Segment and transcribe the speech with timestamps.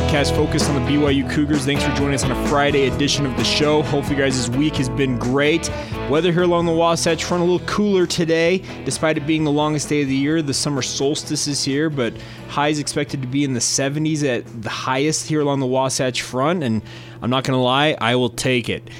[0.00, 1.64] podcast focused on the BYU Cougars.
[1.64, 3.80] Thanks for joining us on a Friday edition of the show.
[3.80, 5.70] Hopefully, guys, this week has been great.
[6.10, 9.88] Weather here along the Wasatch Front a little cooler today, despite it being the longest
[9.88, 10.42] day of the year.
[10.42, 12.12] The summer solstice is here, but
[12.48, 16.62] highs expected to be in the 70s at the highest here along the Wasatch Front.
[16.62, 16.82] And
[17.22, 18.90] I'm not going to lie, I will take it.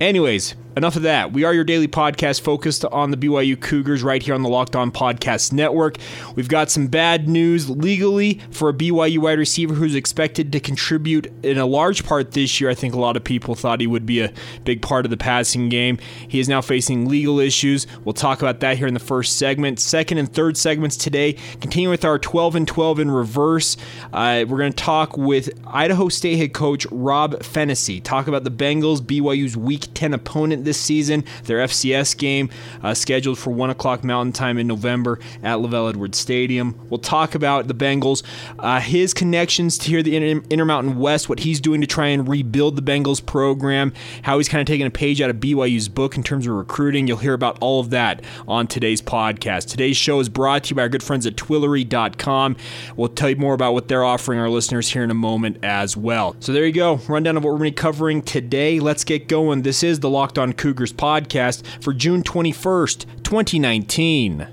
[0.00, 1.32] Anyways, enough of that.
[1.32, 4.76] We are your daily podcast focused on the BYU Cougars right here on the Locked
[4.76, 5.96] On Podcast Network.
[6.34, 11.32] We've got some bad news legally for a BYU wide receiver who's expected to contribute
[11.42, 12.68] in a large part this year.
[12.68, 14.30] I think a lot of people thought he would be a
[14.64, 15.96] big part of the passing game.
[16.28, 17.86] He is now facing legal issues.
[18.04, 19.80] We'll talk about that here in the first segment.
[19.80, 23.78] Second and third segments today, continue with our 12 and 12 in reverse.
[24.12, 28.50] Uh, we're going to talk with Idaho State head coach Rob Phenicie, talk about the
[28.50, 31.24] Bengals, BYU's Week 10 opponent this season.
[31.44, 32.50] Their FCS game
[32.82, 36.78] uh, scheduled for 1 o'clock Mountain Time in November at LaVell Edwards Stadium.
[36.90, 38.22] We'll talk about the Bengals,
[38.58, 42.28] uh, his connections to here the Inter- Intermountain West, what he's doing to try and
[42.28, 46.16] rebuild the Bengals program, how he's kind of taking a page out of BYU's book
[46.16, 47.06] in terms of recruiting.
[47.06, 49.68] You'll hear about all of that on today's podcast.
[49.68, 52.56] Today's show is brought to you by our good friends at Twillory.com.
[52.96, 55.96] We'll tell you more about what they're offering our listeners here in a moment as
[55.96, 56.36] well.
[56.40, 58.80] So there you go, rundown of what we're going to be covering today.
[58.80, 59.62] Let's get going.
[59.62, 64.48] This is the Locked On Cougars podcast for June 21st, 2019.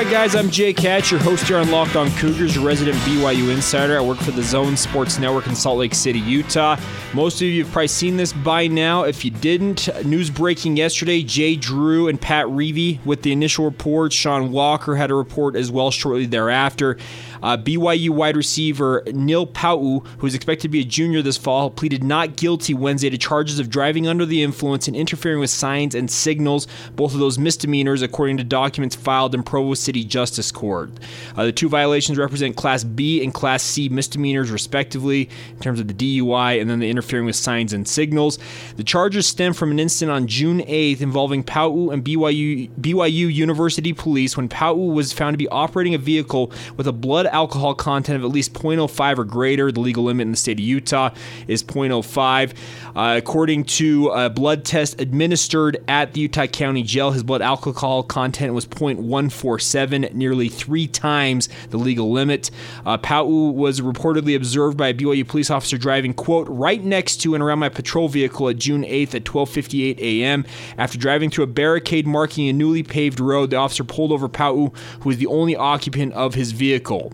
[0.00, 3.52] Right, guys, I'm Jake Hatch, your host here on Locked On Cougars, your resident BYU
[3.52, 3.98] insider.
[3.98, 6.80] I work for the Zone Sports Network in Salt Lake City, Utah.
[7.12, 9.02] Most of you have probably seen this by now.
[9.02, 14.14] If you didn't, news breaking yesterday Jay Drew and Pat Reavy with the initial report.
[14.14, 16.96] Sean Walker had a report as well shortly thereafter.
[17.42, 21.70] Uh, BYU wide receiver Neil Pau'u, who is expected to be a junior this fall,
[21.70, 25.94] pleaded not guilty Wednesday to charges of driving under the influence and interfering with signs
[25.94, 30.90] and signals, both of those misdemeanors, according to documents filed in Provo City Justice Court.
[31.36, 35.88] Uh, the two violations represent Class B and Class C misdemeanors, respectively, in terms of
[35.88, 38.38] the DUI and then the interfering with signs and signals.
[38.76, 43.92] The charges stem from an incident on June 8th involving Pau'u and BYU, BYU University
[43.92, 48.16] police when Pau'u was found to be operating a vehicle with a blood alcohol content
[48.16, 49.72] of at least 0.05 or greater.
[49.72, 51.10] The legal limit in the state of Utah
[51.46, 52.54] is 0.05.
[52.94, 58.02] Uh, according to a blood test administered at the Utah County Jail, his blood alcohol
[58.02, 62.50] content was 0.147, nearly three times the legal limit.
[62.84, 67.34] Uh, Pau'u was reportedly observed by a BYU police officer driving, quote, right next to
[67.34, 70.44] and around my patrol vehicle at June 8th at 12:58 a.m.
[70.76, 74.72] After driving through a barricade marking a newly paved road, the officer pulled over Pau,
[75.00, 77.12] who was the only occupant of his vehicle.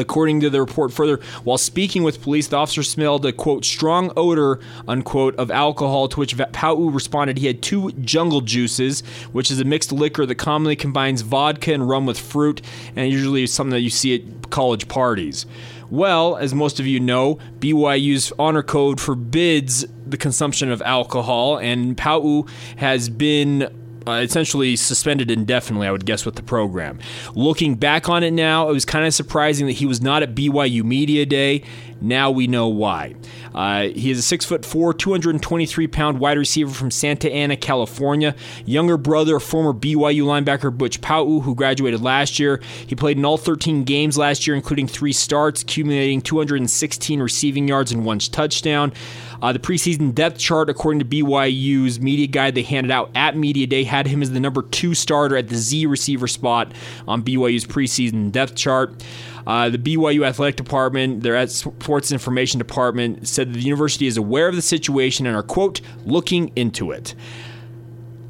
[0.00, 4.12] According to the report further, while speaking with police, the officer smelled a quote strong
[4.16, 6.08] odor unquote of alcohol.
[6.08, 10.36] To which Pau'u responded he had two jungle juices, which is a mixed liquor that
[10.36, 12.62] commonly combines vodka and rum with fruit,
[12.96, 15.46] and usually is something that you see at college parties.
[15.90, 21.96] Well, as most of you know, BYU's honor code forbids the consumption of alcohol, and
[21.96, 23.68] Pau'u has been
[24.06, 26.98] uh, essentially suspended indefinitely, I would guess, with the program.
[27.34, 30.34] Looking back on it now, it was kind of surprising that he was not at
[30.34, 31.62] BYU Media Day.
[32.00, 33.14] Now we know why.
[33.54, 38.34] Uh, he is a six foot four, 223 pound wide receiver from Santa Ana, California.
[38.64, 42.60] Younger brother of former BYU linebacker Butch Pau'u, who graduated last year.
[42.86, 47.92] He played in all 13 games last year, including three starts, accumulating 216 receiving yards
[47.92, 48.92] and one touchdown.
[49.42, 53.66] Uh, the preseason depth chart, according to BYU's media guide they handed out at Media
[53.66, 56.72] Day, had him as the number two starter at the Z receiver spot
[57.08, 59.04] on BYU's preseason depth chart.
[59.44, 64.54] Uh, the BYU athletic department, their sports information department, said the university is aware of
[64.54, 67.16] the situation and are, quote, looking into it.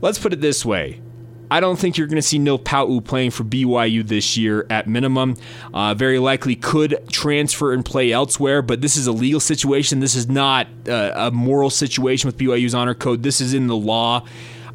[0.01, 1.03] Let's put it this way.
[1.53, 4.87] I don't think you're going to see Neil Pau'u playing for BYU this year at
[4.87, 5.37] minimum.
[5.75, 10.01] Uh, very likely could transfer and play elsewhere, but this is a legal situation.
[10.01, 13.23] This is not uh, a moral situation with BYU's honor code.
[13.23, 14.25] This is in the law.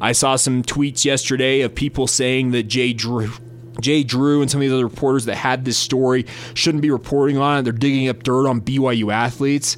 [0.00, 3.32] I saw some tweets yesterday of people saying that Jay Drew,
[3.80, 7.38] Jay Drew and some of these other reporters that had this story shouldn't be reporting
[7.38, 7.62] on it.
[7.62, 9.76] They're digging up dirt on BYU athletes.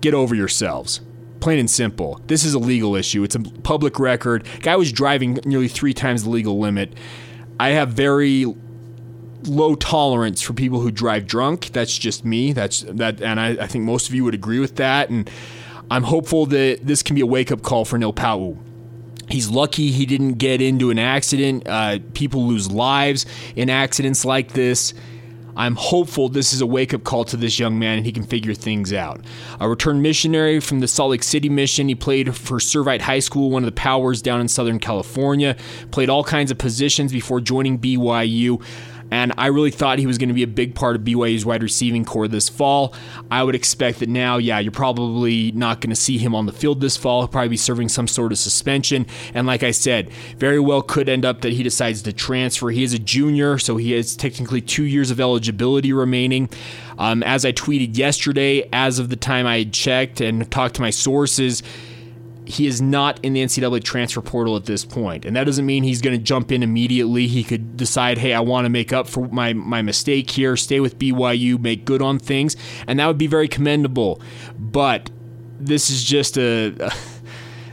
[0.00, 1.00] Get over yourselves.
[1.40, 2.20] Plain and simple.
[2.26, 3.22] This is a legal issue.
[3.22, 4.46] It's a public record.
[4.62, 6.94] Guy was driving nearly three times the legal limit.
[7.60, 8.46] I have very
[9.44, 11.66] low tolerance for people who drive drunk.
[11.72, 12.52] That's just me.
[12.52, 15.10] That's that, and I, I think most of you would agree with that.
[15.10, 15.30] And
[15.90, 18.58] I'm hopeful that this can be a wake up call for Neil Pau'u.
[19.28, 21.66] He's lucky he didn't get into an accident.
[21.66, 24.94] Uh, people lose lives in accidents like this.
[25.56, 28.22] I'm hopeful this is a wake up call to this young man and he can
[28.22, 29.20] figure things out.
[29.58, 33.50] A returned missionary from the Salt Lake City mission, he played for Servite High School,
[33.50, 35.56] one of the powers down in Southern California,
[35.90, 38.62] played all kinds of positions before joining BYU
[39.10, 41.62] and I really thought he was going to be a big part of BYU's wide
[41.62, 42.94] receiving corps this fall.
[43.30, 46.52] I would expect that now, yeah, you're probably not going to see him on the
[46.52, 47.20] field this fall.
[47.20, 49.06] He'll probably be serving some sort of suspension.
[49.34, 52.70] And like I said, very well could end up that he decides to transfer.
[52.70, 56.48] He is a junior, so he has technically two years of eligibility remaining.
[56.98, 60.80] Um, as I tweeted yesterday, as of the time I had checked and talked to
[60.80, 61.62] my sources,
[62.46, 65.24] he is not in the NCAA transfer portal at this point.
[65.24, 67.26] And that doesn't mean he's going to jump in immediately.
[67.26, 70.80] He could decide, hey, I want to make up for my, my mistake here, stay
[70.80, 72.56] with BYU, make good on things.
[72.86, 74.20] And that would be very commendable.
[74.58, 75.10] But
[75.58, 76.70] this is just a.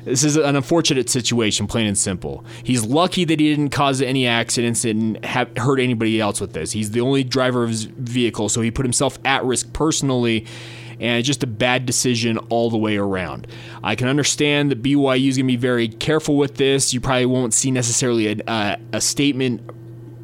[0.06, 2.44] this is an unfortunate situation, plain and simple.
[2.64, 6.72] He's lucky that he didn't cause any accidents and have hurt anybody else with this.
[6.72, 10.46] He's the only driver of his vehicle, so he put himself at risk personally
[11.00, 13.48] and just a bad decision all the way around.
[13.84, 16.94] I can understand that BYU is going to be very careful with this.
[16.94, 19.62] You probably won't see necessarily a, a, a statement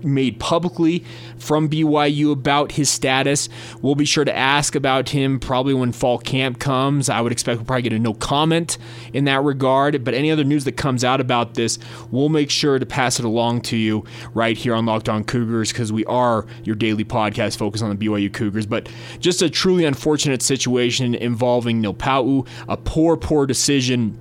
[0.03, 1.03] made publicly
[1.37, 3.49] from BYU about his status.
[3.81, 7.09] We'll be sure to ask about him probably when fall camp comes.
[7.09, 8.77] I would expect we'll probably get a no comment
[9.13, 10.03] in that regard.
[10.03, 11.79] But any other news that comes out about this,
[12.11, 14.03] we'll make sure to pass it along to you
[14.33, 18.07] right here on Locked On Cougars because we are your daily podcast focused on the
[18.07, 18.65] BYU Cougars.
[18.65, 24.17] But just a truly unfortunate situation involving Neil Pau'u, a poor, poor decision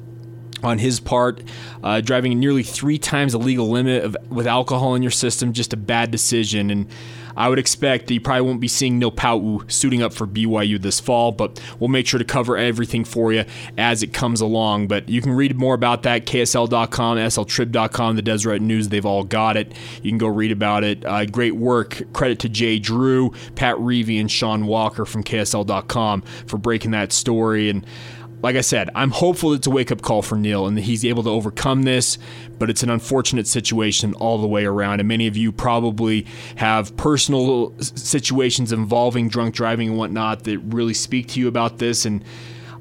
[0.62, 1.42] on his part,
[1.82, 5.72] uh, driving nearly three times the legal limit of, with alcohol in your system, just
[5.72, 6.70] a bad decision.
[6.70, 6.86] And
[7.38, 10.82] I would expect that you probably won't be seeing Neil Pau'u suiting up for BYU
[10.82, 13.44] this fall, but we'll make sure to cover everything for you
[13.78, 14.88] as it comes along.
[14.88, 19.56] But you can read more about that, KSL.com, SLTrib.com, the Deseret News, they've all got
[19.56, 19.72] it.
[20.02, 21.04] You can go read about it.
[21.04, 22.02] Uh, great work.
[22.12, 27.70] Credit to Jay Drew, Pat Reavy, and Sean Walker from KSL.com for breaking that story.
[27.70, 27.86] And
[28.42, 31.04] like I said, I'm hopeful it's a wake up call for Neil and that he's
[31.04, 32.18] able to overcome this,
[32.58, 35.00] but it's an unfortunate situation all the way around.
[35.00, 36.26] And many of you probably
[36.56, 42.04] have personal situations involving drunk driving and whatnot that really speak to you about this.
[42.04, 42.24] And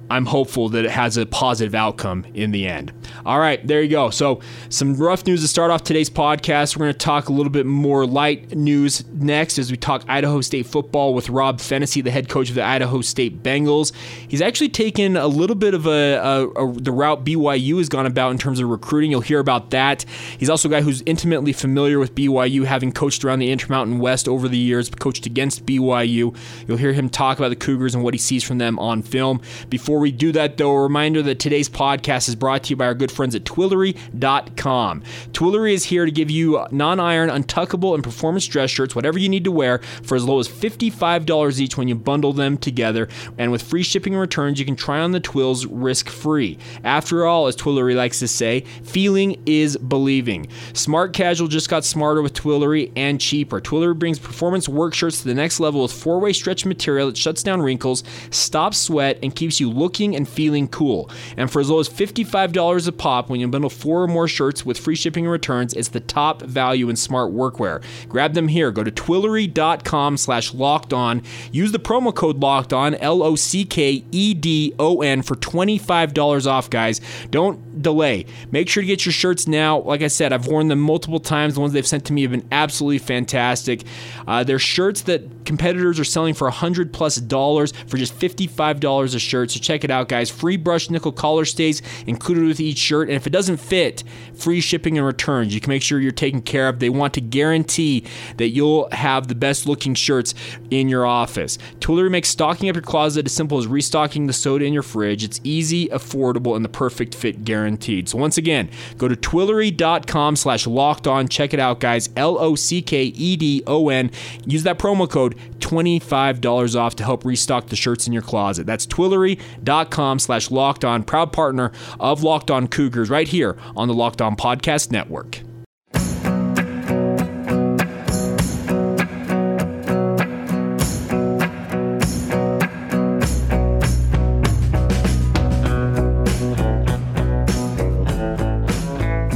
[0.09, 2.93] I'm hopeful that it has a positive outcome in the end.
[3.25, 4.09] All right, there you go.
[4.09, 6.75] So, some rough news to start off today's podcast.
[6.75, 10.41] We're going to talk a little bit more light news next as we talk Idaho
[10.41, 13.91] State football with Rob Phenicie, the head coach of the Idaho State Bengals.
[14.27, 18.05] He's actually taken a little bit of a, a, a, the route BYU has gone
[18.05, 19.11] about in terms of recruiting.
[19.11, 20.05] You'll hear about that.
[20.37, 24.27] He's also a guy who's intimately familiar with BYU, having coached around the Intermountain West
[24.27, 26.35] over the years, coached against BYU.
[26.67, 29.41] You'll hear him talk about the Cougars and what he sees from them on film.
[29.69, 32.75] Before before we do that, though, a reminder that today's podcast is brought to you
[32.75, 35.01] by our good friends at Twillory.com.
[35.31, 39.27] Twillory is here to give you non iron, untuckable, and performance dress shirts, whatever you
[39.27, 43.07] need to wear, for as low as $55 each when you bundle them together.
[43.39, 46.59] And with free shipping and returns, you can try on the Twills risk free.
[46.83, 50.47] After all, as Twillory likes to say, feeling is believing.
[50.73, 53.59] Smart Casual just got smarter with Twillory and cheaper.
[53.59, 57.17] Twillory brings performance work shirts to the next level with four way stretch material that
[57.17, 61.09] shuts down wrinkles, stops sweat, and keeps you looking looking and feeling cool.
[61.37, 64.65] And for as low as $55 a pop, when you bundle four or more shirts
[64.65, 67.81] with free shipping and returns, it's the top value in smart workwear.
[68.09, 68.69] Grab them here.
[68.69, 71.21] Go to twillory.com slash locked on.
[71.53, 75.35] Use the promo code locked on, L O C K E D O N, for
[75.35, 76.99] $25 off, guys.
[77.31, 78.25] Don't delay.
[78.51, 79.79] Make sure to get your shirts now.
[79.79, 81.53] Like I said, I've worn them multiple times.
[81.53, 83.83] The ones they've sent to me have been absolutely fantastic.
[84.27, 89.19] Uh, they're shirts that competitors are selling for 100 plus dollars for just $55 a
[89.19, 89.51] shirt.
[89.51, 90.31] So check check it out, guys.
[90.31, 93.09] Free brushed nickel collar stays included with each shirt.
[93.09, 94.03] And if it doesn't fit,
[94.33, 95.53] free shipping and returns.
[95.53, 96.79] You can make sure you're taken care of.
[96.79, 98.03] They want to guarantee
[98.37, 100.33] that you'll have the best looking shirts
[100.71, 101.59] in your office.
[101.79, 105.23] Twillory makes stocking up your closet as simple as restocking the soda in your fridge.
[105.23, 108.09] It's easy, affordable, and the perfect fit guaranteed.
[108.09, 111.27] So once again, go to twillory.com slash locked on.
[111.27, 112.09] Check it out, guys.
[112.15, 114.09] L O C K E D O N.
[114.45, 118.65] Use that promo code $25 off to help restock the shirts in your closet.
[118.65, 123.87] That's twillory.com com slash locked on, proud partner of Locked On Cougars right here on
[123.87, 125.41] the Locked On Podcast Network.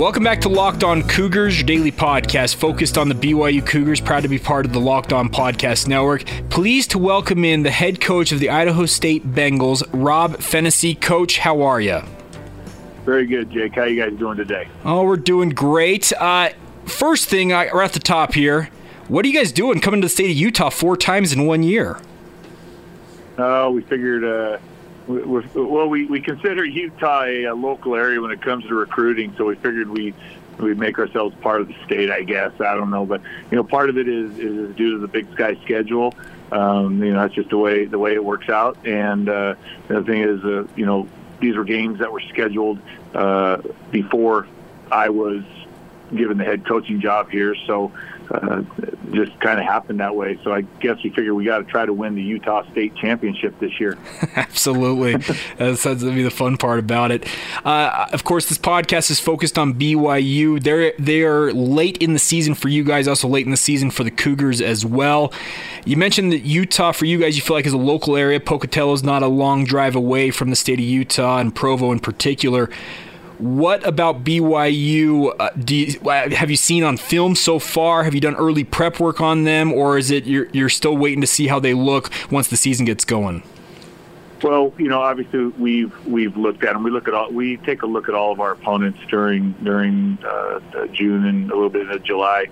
[0.02, 4.02] Welcome back to Locked On Cougars, your daily podcast focused on the BYU Cougars.
[4.02, 6.26] Proud to be part of the Locked On Podcast Network.
[6.50, 10.96] Pleased to welcome in the head coach of the Idaho State Bengals, Rob Phenicie.
[10.96, 12.02] Coach, how are you?
[13.06, 13.76] Very good, Jake.
[13.76, 14.68] How you guys doing today?
[14.84, 16.12] Oh, we're doing great.
[16.14, 16.50] Uh,
[16.86, 18.72] first thing, right at the top here,
[19.08, 21.62] What are you guys doing coming to the state of Utah four times in one
[21.62, 22.00] year?
[23.38, 24.24] Oh, uh, we figured.
[24.24, 24.58] Uh,
[25.08, 25.22] we,
[25.56, 29.46] well, we, we consider Utah a, a, local area when it comes to recruiting, so
[29.46, 30.14] we figured we
[30.60, 32.12] we make ourselves part of the state.
[32.12, 35.00] I guess I don't know, but you know, part of it is is due to
[35.00, 36.14] the Big Sky schedule.
[36.52, 38.78] Um, you know, that's just the way the way it works out.
[38.86, 39.56] And uh,
[39.88, 41.08] the thing is, uh, you know,
[41.40, 42.80] these were games that were scheduled
[43.14, 43.58] uh,
[43.92, 44.48] before
[44.92, 45.44] I was
[46.16, 47.56] given the head coaching job here.
[47.66, 47.92] So
[48.32, 48.62] uh,
[49.12, 50.40] just kind of happened that way.
[50.44, 53.60] So I guess we figure we got to try to win the Utah State Championship
[53.60, 53.98] this year.
[54.36, 55.16] Absolutely,
[55.58, 57.28] that sounds to be the fun part about it.
[57.66, 60.62] Uh, of course, this podcast is focused on BYU.
[60.62, 63.92] They're they are late in the season for you guys, also late in the season
[63.92, 65.34] for the Cougars as well.
[65.86, 68.40] You mentioned that Utah for you guys, you feel like is a local area.
[68.40, 72.00] Pocatello is not a long drive away from the state of Utah and Provo in
[72.00, 72.70] particular.
[73.42, 75.34] What about BYU?
[75.40, 78.04] Uh, you, uh, have you seen on film so far?
[78.04, 81.22] Have you done early prep work on them, or is it you're, you're still waiting
[81.22, 83.42] to see how they look once the season gets going?
[84.44, 86.84] Well, you know, obviously we've we've looked at them.
[86.84, 87.32] We look at all.
[87.32, 90.60] We take a look at all of our opponents during during uh,
[90.94, 92.46] June and a little bit of July.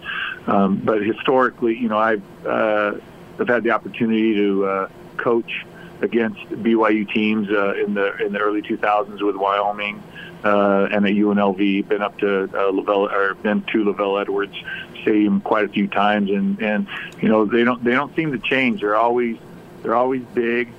[0.48, 2.93] Um, but historically, you know, I've uh,
[3.38, 5.67] I've had the opportunity to uh, coach
[6.01, 10.01] against BYU teams uh, in the in the early 2000s with Wyoming
[10.43, 11.88] uh, and at UNLV.
[11.88, 14.55] Been up to uh, LaVell or been to LaVell Edwards
[15.01, 16.88] Stadium quite a few times, and and
[17.22, 18.81] you know they don't they don't seem to change.
[18.81, 19.38] They're always
[19.81, 20.69] they're always big.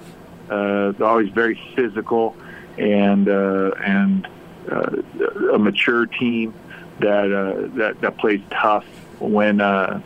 [0.49, 2.37] Uh, they're always very physical,
[2.76, 4.26] and uh, and
[4.71, 4.97] uh,
[5.52, 6.55] a mature team
[7.00, 8.85] that uh, that that plays tough
[9.21, 10.00] when uh,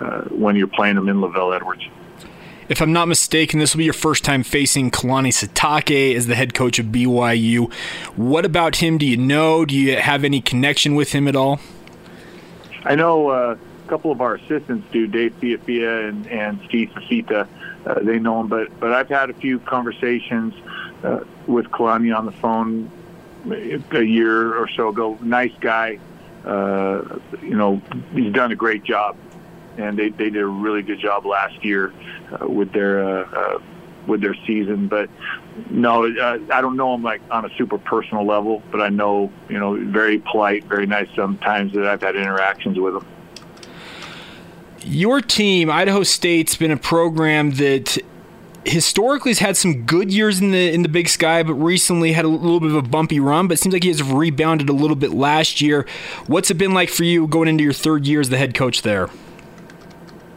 [0.00, 1.84] uh, when you're playing them in LaVell Edwards.
[2.66, 6.34] If I'm not mistaken, this will be your first time facing Kalani Sitake as the
[6.34, 7.70] head coach of BYU.
[8.16, 9.66] What about him do you know?
[9.66, 11.60] Do you have any connection with him at all?
[12.84, 17.46] I know uh, a couple of our assistants do, Dave Fiafia and, and Steve Fifita.
[17.84, 20.54] Uh, they know him, but but I've had a few conversations
[21.02, 22.90] uh, with Kalani on the phone
[23.50, 25.18] a year or so ago.
[25.20, 25.98] Nice guy.
[26.46, 27.82] Uh, you know,
[28.14, 29.16] he's done a great job
[29.78, 31.92] and they, they did a really good job last year
[32.32, 33.58] uh, with their uh, uh,
[34.06, 34.88] with their season.
[34.88, 35.08] But
[35.70, 39.32] no, uh, I don't know him like on a super personal level, but I know
[39.48, 41.08] you know very polite, very nice.
[41.14, 43.06] Sometimes that I've had interactions with him.
[44.82, 47.98] Your team, Idaho State's been a program that
[48.64, 52.24] historically has had some good years in the in the Big Sky, but recently had
[52.24, 53.48] a little bit of a bumpy run.
[53.48, 55.86] But it seems like he has rebounded a little bit last year.
[56.26, 58.82] What's it been like for you going into your third year as the head coach
[58.82, 59.08] there?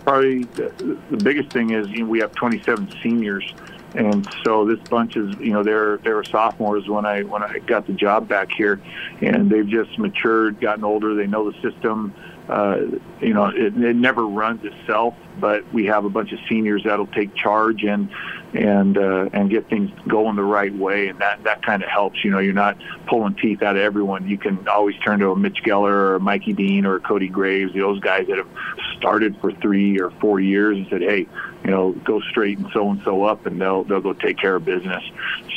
[0.08, 3.54] Probably the, the biggest thing is you know, we have 27 seniors,
[3.94, 7.60] and so this bunch is you know they're they were sophomores when I when I
[7.60, 8.80] got the job back here,
[9.20, 11.14] and they've just matured, gotten older.
[11.14, 12.16] They know the system.
[12.50, 12.82] Uh,
[13.20, 17.08] you know, it, it never runs itself, but we have a bunch of seniors that'll
[17.08, 18.10] take charge and
[18.54, 22.24] and uh, and get things going the right way, and that that kind of helps.
[22.24, 22.78] You know, you're not
[23.08, 24.28] pulling teeth out of everyone.
[24.28, 27.74] You can always turn to a Mitch Gueller or a Mikey Dean or Cody Graves,
[27.74, 28.50] those guys that have
[28.98, 31.28] started for three or four years and said, hey,
[31.64, 34.56] you know, go straight and so and so up, and they'll they'll go take care
[34.56, 35.04] of business.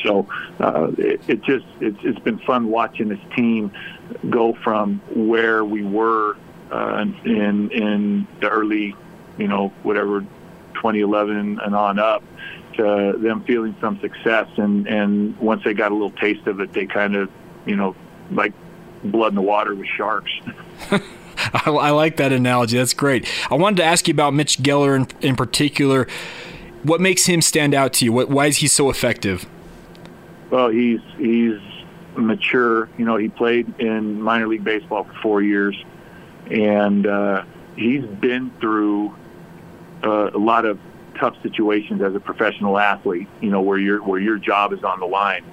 [0.02, 0.26] So
[0.58, 3.70] uh, it, it just it's it's been fun watching this team
[4.28, 6.36] go from where we were
[6.70, 8.94] uh, in in the early,
[9.38, 10.20] you know, whatever
[10.74, 12.22] 2011 and on up
[12.74, 14.48] to them feeling some success.
[14.56, 17.30] And, and once they got a little taste of it, they kind of,
[17.66, 17.94] you know,
[18.30, 18.52] like
[19.04, 20.30] blood in the water with sharks.
[20.90, 22.76] I, I, like that analogy.
[22.76, 23.28] That's great.
[23.50, 26.06] I wanted to ask you about Mitch Gueller in, in particular.
[26.82, 28.12] What makes him stand out to you?
[28.12, 29.46] What, why is he so effective?
[30.50, 31.60] Well, he's he's
[32.16, 32.88] mature.
[32.98, 35.82] You know, he played in minor league baseball for four years,
[36.50, 37.44] and uh,
[37.76, 39.14] he's been through
[40.04, 40.78] uh, a lot of
[41.18, 45.00] tough situations as a professional athlete, you know, where your where your job is on
[45.00, 45.44] the line.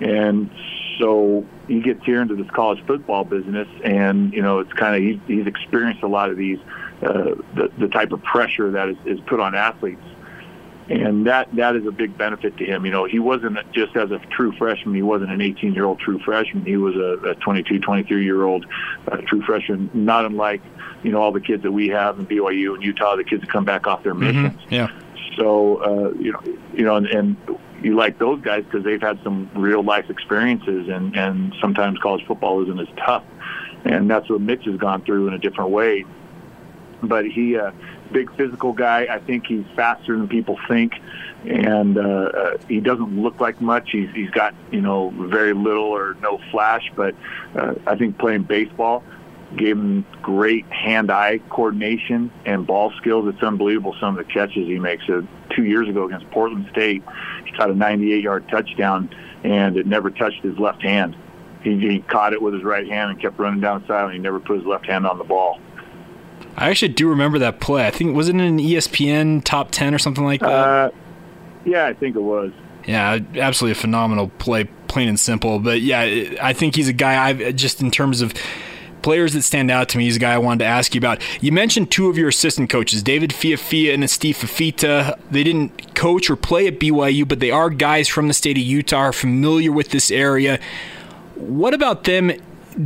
[0.00, 0.50] And
[0.98, 5.02] so he gets here into this college football business, and you know, it's kind of
[5.02, 6.58] he's, he's experienced a lot of these
[7.02, 10.02] uh, the the type of pressure that is, is put on athletes,
[10.88, 12.84] and that that is a big benefit to him.
[12.84, 14.94] You know, he wasn't just as a true freshman.
[14.94, 16.64] He wasn't an 18 year old true freshman.
[16.64, 18.66] He was a, a 22, 23 year old
[19.10, 19.90] uh, true freshman.
[19.94, 20.62] Not unlike
[21.02, 23.50] you know all the kids that we have in BYU and Utah, the kids that
[23.50, 24.42] come back off their mm-hmm.
[24.42, 24.60] missions.
[24.62, 24.74] Mm-hmm.
[24.74, 24.88] Yeah.
[25.36, 26.42] So uh, you know,
[26.74, 27.36] you know, and, and
[27.82, 32.26] you like those guys because they've had some real life experiences, and and sometimes college
[32.26, 33.24] football isn't as tough,
[33.84, 36.04] and that's what Mitch has gone through in a different way.
[37.02, 37.72] But he, uh,
[38.12, 39.06] big physical guy.
[39.10, 40.94] I think he's faster than people think,
[41.44, 43.90] and uh, uh, he doesn't look like much.
[43.90, 47.14] He's he's got you know very little or no flash, but
[47.54, 49.02] uh, I think playing baseball
[49.56, 53.32] gave him great hand-eye coordination and ball skills.
[53.32, 55.08] It's unbelievable some of the catches he makes.
[55.08, 57.02] Uh, two years ago against Portland State,
[57.44, 59.10] he caught a 98-yard touchdown,
[59.44, 61.16] and it never touched his left hand.
[61.62, 64.12] He, he caught it with his right hand and kept running down the side, and
[64.12, 65.60] he never put his left hand on the ball.
[66.56, 67.86] I actually do remember that play.
[67.86, 70.48] I think was it in an ESPN top ten or something like that.
[70.48, 70.90] Uh,
[71.64, 72.52] yeah, I think it was.
[72.86, 75.58] Yeah, absolutely a phenomenal play, plain and simple.
[75.58, 78.34] But yeah, I think he's a guy I've just in terms of
[79.04, 80.04] players that stand out to me.
[80.04, 81.22] He's a guy I wanted to ask you about.
[81.42, 85.18] You mentioned two of your assistant coaches, David Fiafia and Steve Fifita.
[85.30, 88.62] They didn't coach or play at BYU, but they are guys from the state of
[88.62, 90.58] Utah, are familiar with this area.
[91.34, 92.32] What about them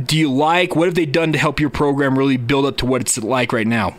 [0.05, 0.75] do you like?
[0.75, 3.51] What have they done to help your program really build up to what it's like
[3.53, 3.95] right now?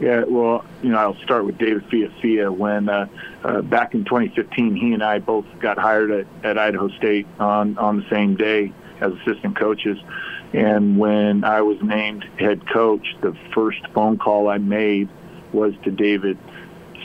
[0.00, 2.50] Yeah, well, you know, I'll start with David Fiafia.
[2.50, 3.06] When uh,
[3.44, 7.78] uh, back in 2015, he and I both got hired at, at Idaho State on
[7.78, 9.98] on the same day as assistant coaches.
[10.52, 15.08] And when I was named head coach, the first phone call I made
[15.52, 16.36] was to David,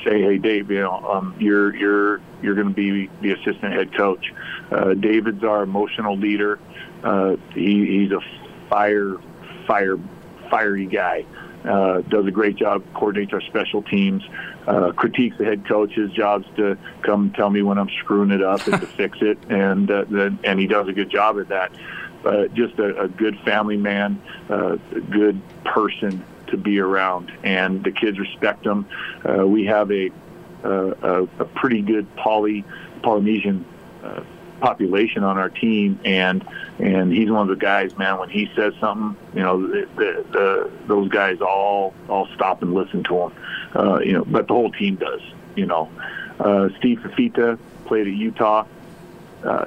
[0.03, 3.95] say, "Hey, Dave, you know, um, you're you're you're going to be the assistant head
[3.95, 4.33] coach."
[4.71, 6.59] Uh, David's our emotional leader.
[7.07, 8.19] Uh, he, he's a
[8.69, 9.15] fire,
[9.65, 9.97] fire,
[10.49, 11.25] fiery guy.
[11.63, 14.23] Uh, does a great job, coordinates our special teams,
[14.67, 15.93] uh, critiques the head coach.
[15.93, 19.37] His job's to come tell me when I'm screwing it up and to fix it,
[19.49, 21.71] and uh, then, and he does a good job at that.
[22.23, 27.83] But just a, a good family man, uh, a good person to be around, and
[27.83, 28.85] the kids respect him.
[29.27, 30.09] Uh, we have a,
[30.63, 30.69] uh,
[31.01, 32.65] a a pretty good poly
[33.01, 33.65] Polynesian
[34.03, 34.21] uh,
[34.59, 36.45] population on our team, and
[36.79, 38.19] and he's one of the guys, man.
[38.19, 42.73] When he says something, you know, the, the, the those guys all all stop and
[42.73, 43.33] listen to him,
[43.75, 44.25] uh, you know.
[44.25, 45.21] But the whole team does,
[45.55, 45.89] you know.
[46.39, 48.65] Uh, Steve Fifita played at Utah.
[49.43, 49.65] Uh,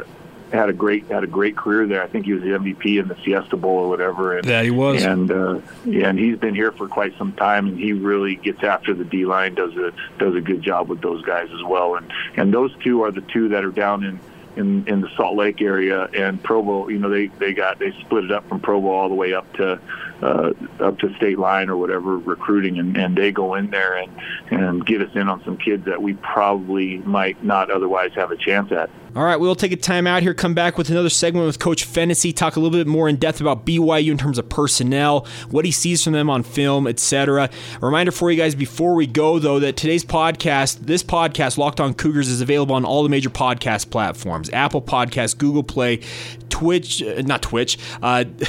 [0.52, 2.02] had a great had a great career there.
[2.02, 4.36] I think he was the MVP in the Fiesta Bowl or whatever.
[4.36, 5.02] And, yeah, he was.
[5.02, 8.62] And uh, yeah, and he's been here for quite some time, and he really gets
[8.62, 9.54] after the D line.
[9.54, 11.96] does a does a good job with those guys as well.
[11.96, 14.20] And and those two are the two that are down in
[14.56, 16.88] in in the Salt Lake area and Provo.
[16.88, 19.52] You know, they they got they split it up from Provo all the way up
[19.54, 19.80] to
[20.22, 24.10] uh, up to state line or whatever recruiting, and, and they go in there and
[24.50, 28.36] and get us in on some kids that we probably might not otherwise have a
[28.36, 28.90] chance at.
[29.16, 31.84] All right, we'll take a time out here, come back with another segment with Coach
[31.84, 35.64] Phenicie, talk a little bit more in depth about BYU in terms of personnel, what
[35.64, 37.50] he sees from them on film, etc.
[37.82, 41.80] A reminder for you guys before we go, though, that today's podcast, this podcast, Locked
[41.80, 46.00] On Cougars, is available on all the major podcast platforms Apple Podcasts, Google Play,
[46.48, 48.24] Twitch, uh, not Twitch, uh,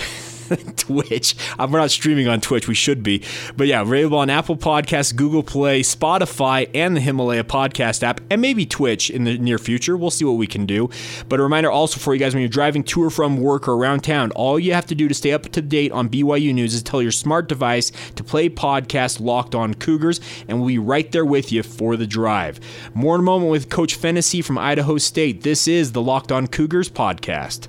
[0.75, 1.35] Twitch.
[1.57, 2.67] Uh, we're not streaming on Twitch.
[2.67, 3.23] We should be.
[3.55, 8.41] But yeah, available on Apple Podcasts, Google Play, Spotify, and the Himalaya podcast app, and
[8.41, 9.97] maybe Twitch in the near future.
[9.97, 10.89] We'll see what we can do.
[11.29, 13.73] But a reminder also for you guys when you're driving to or from work or
[13.73, 16.73] around town, all you have to do to stay up to date on BYU news
[16.73, 21.11] is tell your smart device to play podcast Locked On Cougars, and we'll be right
[21.11, 22.59] there with you for the drive.
[22.93, 25.43] More in a moment with Coach Phenicie from Idaho State.
[25.43, 27.67] This is the Locked On Cougars podcast.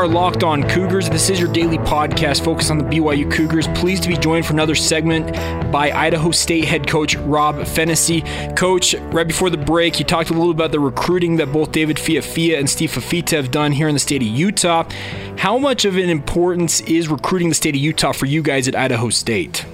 [0.00, 1.10] Are Locked On Cougars.
[1.10, 3.68] This is your daily podcast focused on the BYU Cougars.
[3.68, 5.30] Pleased to be joined for another segment
[5.70, 8.22] by Idaho State head coach Rob Phenicie.
[8.56, 11.98] Coach, right before the break, you talked a little about the recruiting that both David
[11.98, 14.88] Fiafia and Steve Fifita have done here in the state of Utah.
[15.36, 18.74] How much of an importance is recruiting the state of Utah for you guys at
[18.74, 19.66] Idaho State?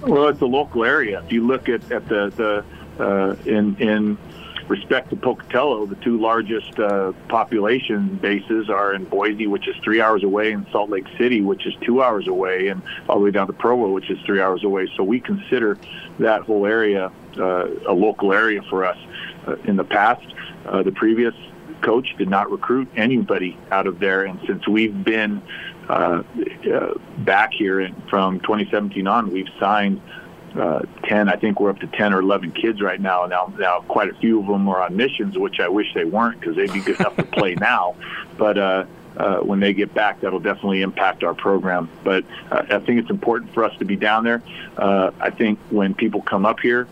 [0.00, 1.22] Well, it's a local area.
[1.22, 2.64] If you look at, at the,
[2.96, 4.16] the uh, in in
[4.68, 10.00] respect to Pocatello, the two largest uh, population bases are in Boise, which is three
[10.00, 13.30] hours away, and Salt Lake City, which is two hours away, and all the way
[13.30, 14.88] down to Provo, which is three hours away.
[14.96, 15.78] So we consider
[16.18, 18.98] that whole area uh, a local area for us.
[19.46, 20.24] Uh, in the past,
[20.66, 21.34] uh, the previous
[21.82, 25.42] coach did not recruit anybody out of there, and since we've been
[25.88, 26.22] uh,
[26.72, 30.00] uh, back here from 2017 on, we've signed
[30.56, 33.26] uh, 10, I think we're up to 10 or 11 kids right now.
[33.26, 36.40] Now, now quite a few of them are on missions, which I wish they weren't
[36.40, 37.96] because they'd be good enough to play now.
[38.38, 38.84] But uh,
[39.16, 41.90] uh, when they get back, that'll definitely impact our program.
[42.02, 44.42] But uh, I think it's important for us to be down there.
[44.76, 46.86] Uh, I think when people come up here,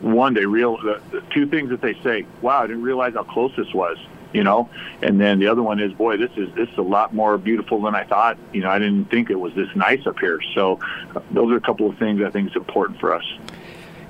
[0.00, 3.24] one, they real the, the two things that they say, "Wow, I didn't realize how
[3.24, 3.98] close this was."
[4.32, 4.68] You know
[5.02, 7.80] and then the other one is boy this is this is a lot more beautiful
[7.82, 10.78] than i thought you know i didn't think it was this nice up here so
[11.14, 13.24] uh, those are a couple of things i think is important for us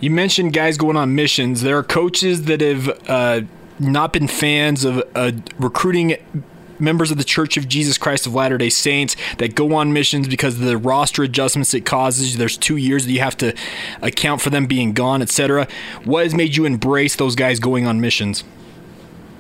[0.01, 3.41] you mentioned guys going on missions there are coaches that have uh,
[3.79, 6.17] not been fans of uh, recruiting
[6.81, 10.29] members of the Church of Jesus Christ of Latter day Saints that go on missions
[10.29, 12.37] because of the roster adjustments it causes.
[12.37, 13.55] There's two years that you have to
[14.01, 15.69] account for them being gone, etc.
[16.05, 18.45] What has made you embrace those guys going on missions?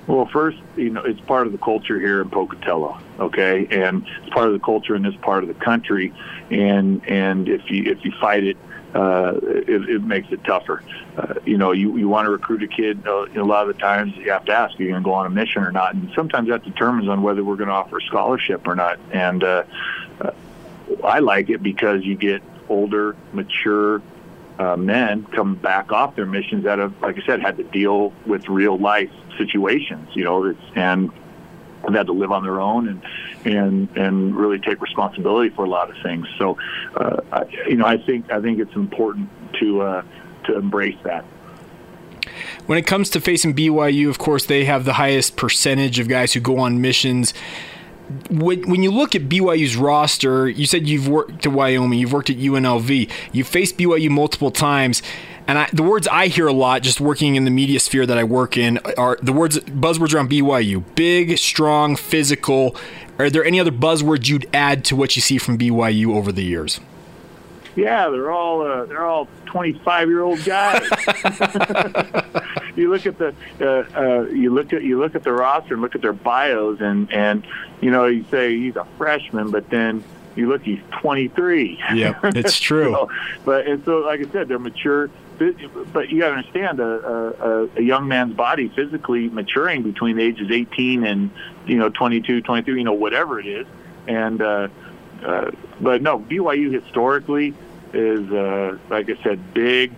[0.06, 4.30] Well, first, you know, it's part of the culture here in Pocatello, okay, and it's
[4.30, 6.12] part of the culture in this part of the country,
[6.50, 8.56] and and if you if you fight it,
[8.94, 10.82] uh, it, it makes it tougher.
[11.16, 13.06] Uh, you know, you, you want to recruit a kid.
[13.06, 15.12] Uh, a lot of the times, you have to ask, are you going to go
[15.12, 15.94] on a mission or not?
[15.94, 18.98] And sometimes that determines on whether we're going to offer a scholarship or not.
[19.12, 19.64] And uh,
[20.20, 20.30] uh,
[21.04, 24.02] I like it because you get older, mature
[24.58, 28.12] uh, men come back off their missions that have, like I said, had to deal
[28.26, 29.10] with real life
[29.44, 30.08] situations.
[30.14, 31.10] You know, and
[31.84, 33.02] have had to live on their own and
[33.44, 36.26] and and really take responsibility for a lot of things.
[36.38, 36.58] So,
[36.96, 39.28] uh, I, you know, I think I think it's important
[39.60, 40.02] to uh,
[40.44, 41.24] to embrace that.
[42.66, 46.32] When it comes to facing BYU, of course, they have the highest percentage of guys
[46.32, 47.34] who go on missions
[48.30, 52.30] when, when you look at BYU's roster, you said you've worked at Wyoming, you've worked
[52.30, 55.02] at UNLV, you've faced BYU multiple times,
[55.46, 58.18] and I, the words I hear a lot, just working in the media sphere that
[58.18, 62.76] I work in, are the words buzzwords around BYU: big, strong, physical.
[63.18, 66.44] Are there any other buzzwords you'd add to what you see from BYU over the
[66.44, 66.80] years?
[67.76, 70.88] Yeah, they're all uh, they're all 25 year old guys.
[72.80, 75.82] you look at the uh, uh, you look at you look at the roster and
[75.82, 77.46] look at their bios and and
[77.80, 80.02] you know you say he's a freshman, but then
[80.36, 81.80] you look he's 23.
[81.94, 82.92] Yeah, it's true.
[82.92, 83.10] so,
[83.44, 85.10] but and so like I said, they're mature.
[85.92, 90.22] But you got to understand a, a, a young man's body physically maturing between the
[90.22, 91.30] ages 18 and
[91.66, 93.66] you know 22, 23, you know whatever it is,
[94.06, 94.68] and uh,
[95.22, 97.54] uh, but no, BYU historically
[97.92, 99.92] is, uh, like I said, big.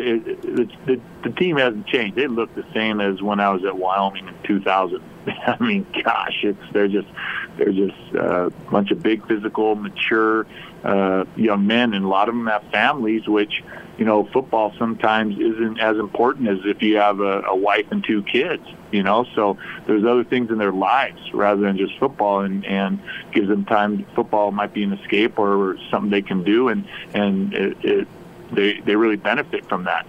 [0.00, 2.16] The, the team hasn't changed.
[2.16, 5.02] They look the same as when I was at Wyoming in 2000.
[5.26, 7.08] I mean, gosh, it's they're just
[7.56, 10.46] they're just uh, a bunch of big, physical, mature
[10.84, 13.62] uh, young men, and a lot of them have families, which
[13.98, 18.04] you know, football sometimes isn't as important as if you have a, a wife and
[18.04, 18.62] two kids.
[18.92, 23.00] You know, so there's other things in their lives rather than just football, and and
[23.32, 24.06] gives them time.
[24.14, 28.08] Football might be an escape or something they can do, and and it, it
[28.52, 30.06] they they really benefit from that.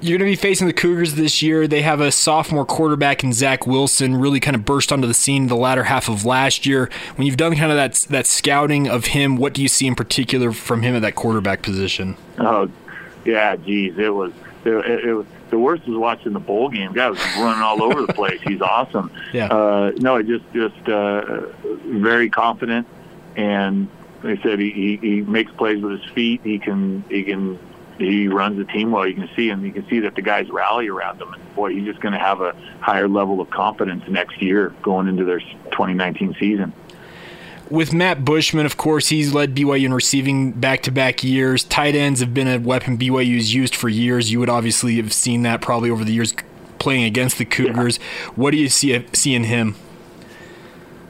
[0.00, 1.66] You're going to be facing the Cougars this year.
[1.66, 5.46] They have a sophomore quarterback in Zach Wilson, really kind of burst onto the scene
[5.46, 6.90] the latter half of last year.
[7.16, 9.94] When you've done kind of that that scouting of him, what do you see in
[9.94, 12.18] particular from him at that quarterback position?
[12.38, 12.70] Oh,
[13.24, 14.32] yeah, geez, it was
[14.66, 16.92] it, it, was the worst was watching the bowl game.
[16.92, 18.40] Guy was running all over the place.
[18.42, 19.10] He's awesome.
[19.32, 19.46] Yeah.
[19.46, 21.46] Uh, no, just just uh,
[21.86, 22.86] very confident,
[23.36, 23.88] and
[24.24, 26.40] like I said he, he he makes plays with his feet.
[26.42, 27.58] He can he can
[27.98, 29.06] he runs the team well.
[29.06, 31.32] You can see, and you can see that the guys rally around him.
[31.32, 35.06] And boy, he's just going to have a higher level of confidence next year going
[35.06, 36.72] into their 2019 season.
[37.70, 41.64] With Matt Bushman, of course, he's led BYU in receiving back-to-back years.
[41.64, 44.32] Tight ends have been a weapon BYU's used for years.
[44.32, 46.34] You would obviously have seen that probably over the years
[46.78, 47.98] playing against the Cougars.
[47.98, 48.30] Yeah.
[48.34, 49.76] What do you see see in him?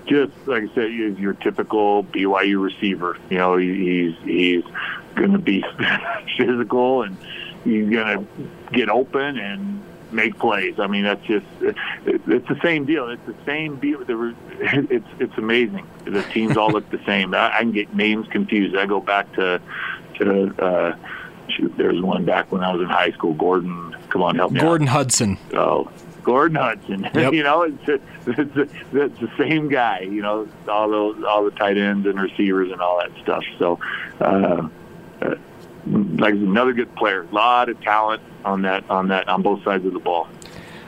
[0.07, 3.17] Just like I said, he's your typical BYU receiver.
[3.31, 4.65] You know, he's he's
[5.15, 5.65] going to be
[6.37, 7.17] physical and
[7.65, 8.27] he's going to
[8.73, 10.79] get open and make plays.
[10.79, 13.09] I mean, that's just it's the same deal.
[13.09, 14.05] It's the same deal.
[14.57, 15.87] It's it's amazing.
[16.05, 17.35] The teams all look the same.
[17.35, 18.77] I, can get names confused.
[18.77, 19.61] I go back to
[20.19, 20.97] to uh,
[21.49, 21.77] shoot.
[21.77, 23.35] There's one back when I was in high school.
[23.35, 24.61] Gordon, come on, help me.
[24.61, 24.93] Gordon out.
[24.93, 25.39] Hudson.
[25.53, 25.91] Oh,
[26.25, 27.09] Gordon Hudson.
[27.15, 27.33] Yep.
[27.33, 27.89] you know, it's,
[28.27, 30.01] it's, it's the same guy.
[30.01, 33.45] You know, all those all the tight ends and receivers and all that stuff.
[33.59, 33.79] So.
[34.21, 34.69] Uh,
[35.23, 35.35] uh,
[35.87, 37.23] like another good player.
[37.31, 40.29] A lot of talent on that on that on both sides of the ball.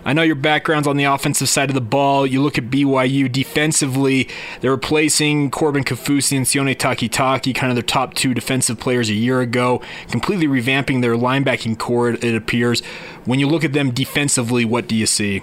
[0.06, 2.28] I know your background's on the offensive side of the ball.
[2.28, 4.28] You look at BYU defensively,
[4.60, 9.14] they're replacing Corbin Kaufusi and Sione Takitaki, kind of their top two defensive players a
[9.14, 12.84] year ago, completely revamping their linebacking corps, it appears.
[13.24, 15.42] When you look at them defensively, what do you see?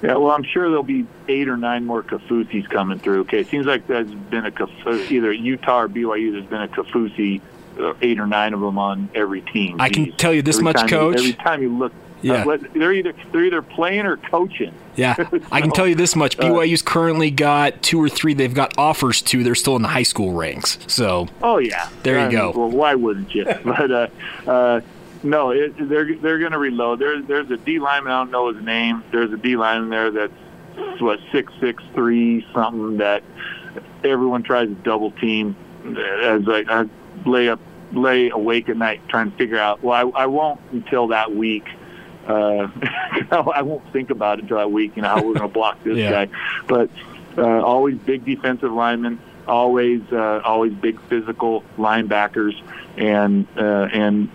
[0.00, 3.20] Yeah, well, I'm sure there'll be eight or nine more Kaufusis coming through.
[3.22, 6.32] Okay, it seems like there's been a either Utah or BYU.
[6.32, 7.42] There's been a Kaufusi
[7.78, 9.78] uh, eight or nine of them on every team.
[9.78, 11.20] I can tell you this much, Coach.
[11.20, 12.44] You, every time you look, yeah.
[12.46, 14.74] Uh, they're either they're either playing or coaching.
[14.96, 18.34] Yeah, so, I can tell you this much: BYU's uh, currently got two or three.
[18.34, 19.44] They've got offers to.
[19.44, 20.78] They're still in the high school ranks.
[20.86, 21.28] So.
[21.42, 21.88] Oh yeah.
[22.02, 22.52] There you go.
[22.54, 23.44] Well, why wouldn't you?
[23.64, 24.08] but uh,
[24.46, 24.80] uh,
[25.22, 26.98] no, it, they're they're going to reload.
[26.98, 28.12] There's there's a D lineman.
[28.12, 29.02] I don't know his name.
[29.12, 30.32] There's a D lineman there that's
[31.00, 33.22] what six six three something that
[34.04, 35.56] everyone tries to double team
[36.22, 36.88] as like I
[37.26, 37.60] lay up
[37.92, 39.82] lay awake at night trying to figure out.
[39.82, 41.64] Well, I, I won't until that week
[42.28, 42.68] Uh,
[43.54, 44.96] I won't think about it until that week.
[44.96, 46.26] You know how we're going to block this Yeah.
[46.26, 46.28] guy,
[46.66, 46.90] but
[47.38, 52.60] uh, always big defensive linemen, always uh, always big physical linebackers,
[52.96, 54.28] and uh, and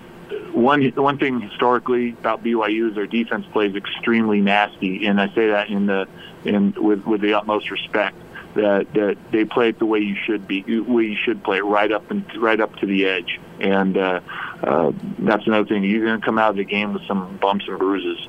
[0.53, 5.49] one one thing historically about BYU is their defense plays extremely nasty, and I say
[5.49, 6.07] that in the
[6.43, 8.15] in with with the utmost respect.
[8.55, 11.65] That, that they play it the way you should be, way you should play it,
[11.65, 14.19] right up and right up to the edge, and uh,
[14.61, 15.83] uh, that's another thing.
[15.83, 18.27] You're going to come out of the game with some bumps and bruises.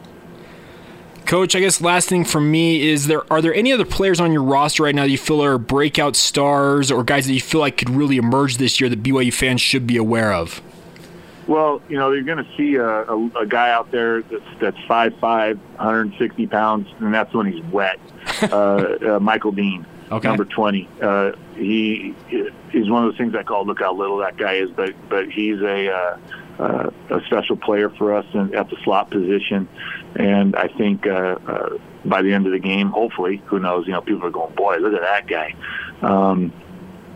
[1.27, 4.31] Coach, I guess last thing for me is there are there any other players on
[4.31, 7.61] your roster right now that you feel are breakout stars or guys that you feel
[7.61, 10.61] like could really emerge this year that BYU fans should be aware of?
[11.47, 14.77] Well, you know, you're going to see a, a, a guy out there that's that's
[14.79, 17.99] 5'5", 160 pounds, and that's when he's wet.
[18.43, 20.29] uh, uh, Michael Dean, Okay.
[20.29, 20.88] number 20.
[21.01, 22.14] Uh, he
[22.73, 25.31] is one of those things I call look how little that guy is, but but
[25.31, 26.19] he's a uh,
[26.59, 29.69] uh, a special player for us in, at the slot position,
[30.14, 33.87] and I think uh, uh, by the end of the game, hopefully, who knows?
[33.87, 35.55] You know, people are going, boy, look at that guy.
[36.03, 36.53] Um,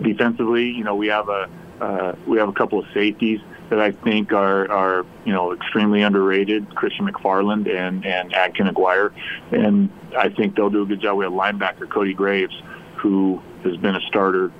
[0.02, 1.48] defensively, you know, we have a
[1.80, 6.02] uh, we have a couple of safeties that I think are are you know extremely
[6.02, 6.74] underrated.
[6.74, 9.12] Christian McFarland and and Adkin Aguirre,
[9.52, 11.18] and I think they'll do a good job.
[11.18, 12.54] We have linebacker Cody Graves,
[12.98, 14.50] who has been a starter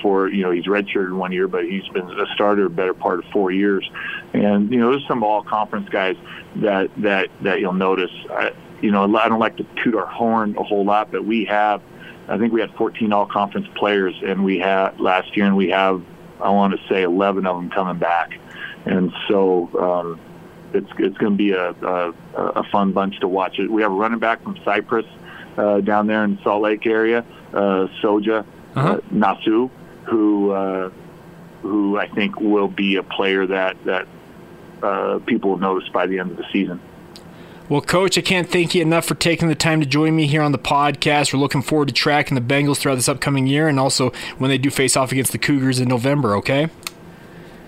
[0.00, 3.20] for you know he's redshirted one year, but he's been a starter a better part
[3.20, 3.88] of four years.
[4.32, 6.16] And you know there's some all conference guys
[6.56, 8.10] that that that you'll notice.
[8.30, 11.44] I, you know I don't like to toot our horn a whole lot, but we
[11.46, 11.82] have.
[12.28, 15.70] I think we had 14 all conference players, and we had last year, and we
[15.70, 16.02] have
[16.40, 18.30] I want to say 11 of them coming back,
[18.84, 20.20] and so um,
[20.74, 23.58] it's it's going to be a, a a fun bunch to watch.
[23.58, 25.06] We have a running back from Cyprus
[25.56, 27.24] uh, down there in Salt Lake area,
[28.02, 28.88] Soja Uh-huh.
[28.94, 29.70] uh, Nasu,
[30.04, 30.90] who uh,
[31.62, 34.06] who I think will be a player that that
[34.82, 36.80] uh, people will notice by the end of the season.
[37.68, 40.42] Well, Coach, I can't thank you enough for taking the time to join me here
[40.42, 41.32] on the podcast.
[41.32, 44.58] We're looking forward to tracking the Bengals throughout this upcoming year and also when they
[44.58, 46.68] do face off against the Cougars in November, okay?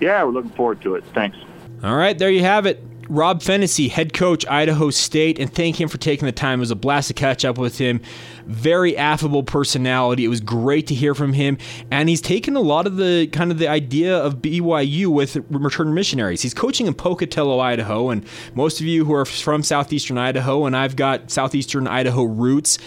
[0.01, 1.05] Yeah, we're looking forward to it.
[1.15, 1.37] Thanks.
[1.81, 2.83] All right, there you have it.
[3.09, 6.59] Rob Phenicie, head coach, Idaho State, and thank him for taking the time.
[6.59, 8.01] It was a blast to catch up with him.
[8.45, 10.25] Very affable personality.
[10.25, 11.57] It was great to hear from him,
[11.91, 15.93] and he's taken a lot of the kind of the idea of BYU with return
[15.93, 16.41] missionaries.
[16.41, 20.75] He's coaching in Pocatello, Idaho, and most of you who are from southeastern Idaho, and
[20.75, 22.77] I've got southeastern Idaho roots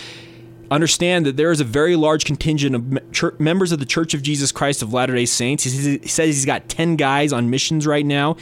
[0.70, 4.52] understand that there is a very large contingent of members of the Church of Jesus
[4.52, 5.64] Christ of Latter day Saints.
[5.64, 8.36] He says he's got 10 guys on missions right now.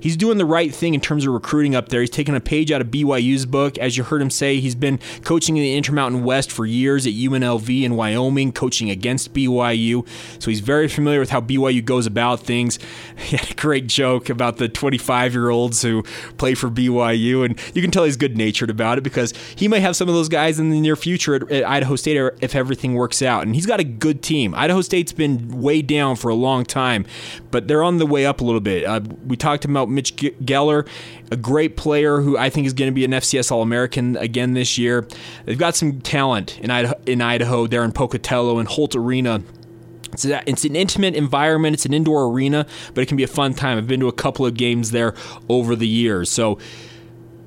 [0.00, 2.00] He's doing the right thing in terms of recruiting up there.
[2.00, 3.78] He's taking a page out of BYU's book.
[3.78, 7.12] As you heard him say, he's been coaching in the Intermountain West for years at
[7.12, 10.06] UNLV in Wyoming, coaching against BYU.
[10.40, 12.78] So he's very familiar with how BYU goes about things.
[13.28, 16.02] He had a great joke about the 25 year olds who
[16.38, 19.80] play for BYU, and you can tell he's good natured about it because he may
[19.80, 22.94] have some of those guys in the near future at, at Idaho State if everything
[22.94, 23.42] works out.
[23.42, 24.54] And he's got a good team.
[24.54, 27.04] Idaho State's been way down for a long time,
[27.50, 28.84] but they're on the way up a little bit.
[28.84, 30.86] Uh, we talked about Mitch Gueller,
[31.30, 34.54] a great player who I think is going to be an FCS All American again
[34.54, 35.06] this year.
[35.44, 39.42] They've got some talent in Idaho, in Idaho there in Pocatello and Holt Arena.
[40.12, 41.74] It's, a, it's an intimate environment.
[41.74, 43.78] It's an indoor arena, but it can be a fun time.
[43.78, 45.14] I've been to a couple of games there
[45.48, 46.30] over the years.
[46.30, 46.58] So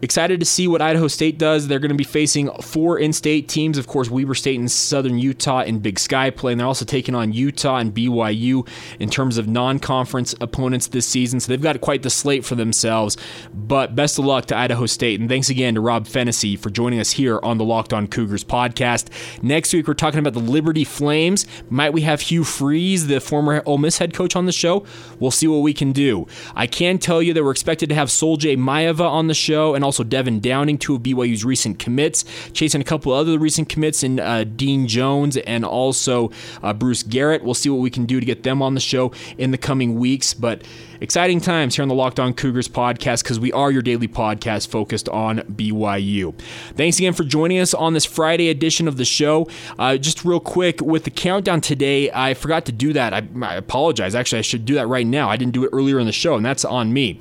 [0.02, 1.68] excited to see what Idaho State does.
[1.68, 3.78] They're going to be facing four in-state teams.
[3.78, 7.16] Of course, Weber State and Southern Utah in Big Sky play, and they're also taking
[7.16, 8.68] on Utah and BYU
[9.00, 11.40] in terms of non-conference opponents this season.
[11.40, 13.18] So they've got quite the slate for themselves.
[13.54, 17.00] But best of luck to Idaho State, and thanks again to Rob Phenicie for joining
[17.00, 19.10] us here on the Locked On Cougars podcast.
[19.44, 21.46] Next week, we're talking about the Liberty Flames.
[21.70, 24.86] Might we have Hugh Freeze, the former Ole Miss head coach, on the show?
[25.20, 26.28] We'll see what we can do.
[26.56, 29.84] I can tell you that we're expected to have Sol-Jay Maiava on the show, and
[29.84, 34.20] also Devin Downing, two of BYU's recent commits, chasing a couple other recent commits in
[34.20, 36.32] uh, Dean Jones and also
[36.64, 37.44] uh, Bruce Garrett.
[37.44, 39.96] We'll see what we can do to get them on the show in the coming
[40.00, 40.34] weeks.
[40.34, 40.64] But
[41.02, 44.68] exciting times here on the Locked On Cougars podcast because we are your daily podcast
[44.70, 46.34] focused on BYU.
[46.76, 49.48] Thanks again for joining us on this Friday edition of the show.
[49.78, 53.14] Uh, just real quick with the countdown today, I forgot to do that.
[53.14, 54.16] I, I apologize.
[54.16, 55.30] Actually, I should do that right now.
[55.30, 57.20] I didn't do it earlier in the show, and that's on me.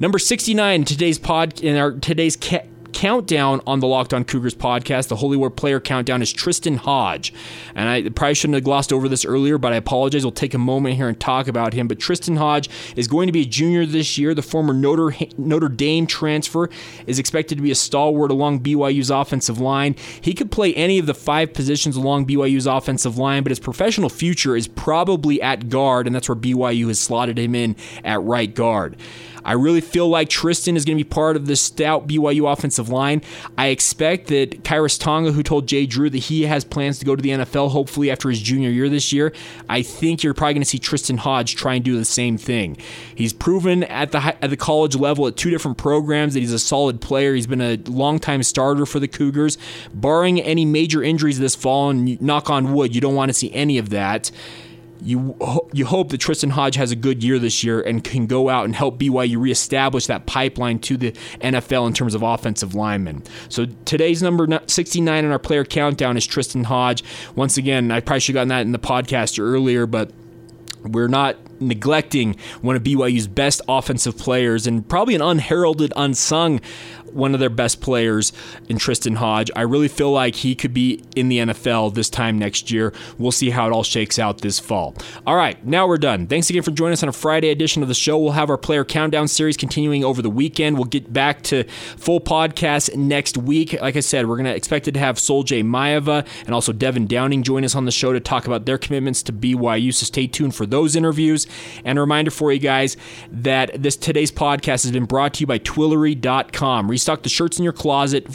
[0.00, 4.54] Number 69 in today's pod in our today's ca- countdown on the Locked On Cougars
[4.54, 7.34] podcast, the Holy War player countdown, is Tristen Hoge.
[7.74, 10.24] And I probably shouldn't have glossed over this earlier, but I apologize.
[10.24, 11.86] We'll take a moment here and talk about him.
[11.86, 14.34] But Tristen Hoge is going to be a junior this year.
[14.34, 16.70] The former Notre, Notre Dame transfer
[17.06, 19.96] is expected to be a stalwart along BYU's offensive line.
[20.22, 24.08] He could play any of the five positions along BYU's offensive line, but his professional
[24.08, 28.54] future is probably at guard, and that's where BYU has slotted him in at right
[28.54, 28.96] guard.
[29.44, 32.88] I really feel like Tristen is going to be part of the stout BYU offensive
[32.88, 33.22] line.
[33.56, 37.16] I expect that Khyiris Tonga, who told Jay Drew that he has plans to go
[37.16, 39.32] to the NFL, hopefully after his junior year this year,
[39.68, 42.76] I think you're probably going to see Tristen Hoge try and do the same thing.
[43.14, 46.58] He's proven at the at the college level at two different programs that he's a
[46.58, 47.34] solid player.
[47.34, 49.58] He's been a longtime starter for the Cougars.
[49.92, 53.52] Barring any major injuries this fall, and knock on wood, you don't want to see
[53.52, 54.30] any of that
[55.02, 55.36] you
[55.72, 58.64] you hope that Tristen Hoge has a good year this year and can go out
[58.64, 63.22] and help BYU reestablish that pipeline to the NFL in terms of offensive linemen.
[63.48, 67.02] So today's number 69 in our player countdown is Tristen Hoge.
[67.34, 70.10] Once again, I probably should have gotten that in the podcast earlier, but
[70.82, 76.60] we're not neglecting one of BYU's best offensive players and probably an unheralded, unsung
[77.12, 78.32] one of their best players
[78.68, 79.50] in Tristen Hoge.
[79.56, 82.92] I really feel like he could be in the NFL this time next year.
[83.18, 84.94] We'll see how it all shakes out this fall.
[85.26, 86.26] All right, now we're done.
[86.26, 88.18] Thanks again for joining us on a Friday edition of the show.
[88.18, 90.76] We'll have our player countdown series continuing over the weekend.
[90.76, 91.64] We'll get back to
[91.96, 93.80] full podcast next week.
[93.80, 97.42] Like I said, we're going to expect to have Sol-Jay Maiava and also Devin Downing
[97.42, 99.92] join us on the show to talk about their commitments to BYU.
[99.92, 101.46] So stay tuned for those interviews.
[101.84, 102.96] And a reminder for you guys
[103.30, 107.64] that this today's podcast has been brought to you by Twillory.com restock the shirts in
[107.64, 108.26] your closet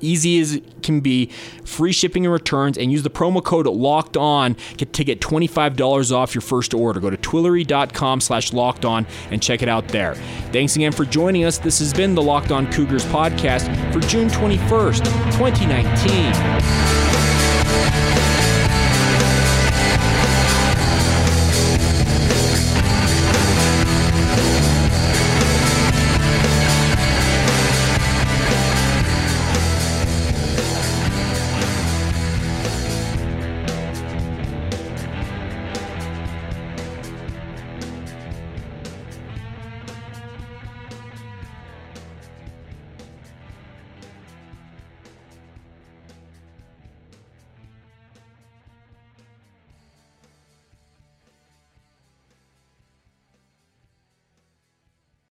[0.00, 1.26] easy as it can be,
[1.64, 6.34] free shipping and returns, and use the promo code locked on to get $25 off
[6.34, 7.00] your first order.
[7.00, 10.14] Go to twillory.com slash locked on and check it out there.
[10.52, 11.56] Thanks again for joining us.
[11.58, 15.04] This has been the Locked On Cougars podcast for June 21st,
[15.38, 18.33] 2019.